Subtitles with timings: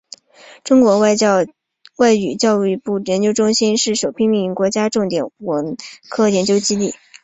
[0.63, 5.77] 中国外语教育研究中心是首批命名的国家级重点文
[6.09, 6.95] 科研究基地。